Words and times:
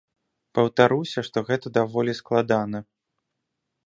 Паўтаруся, 0.59 1.19
што 1.27 1.37
гэта 1.49 1.67
даволі 1.77 2.17
складана. 2.21 2.79